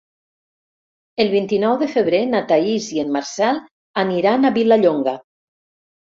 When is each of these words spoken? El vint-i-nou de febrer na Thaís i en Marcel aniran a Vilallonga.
El 1.25 1.27
vint-i-nou 1.33 1.75
de 1.81 1.89
febrer 1.91 2.21
na 2.31 2.39
Thaís 2.51 2.87
i 2.95 3.01
en 3.01 3.11
Marcel 3.17 3.59
aniran 4.05 4.49
a 4.49 4.51
Vilallonga. 4.57 5.13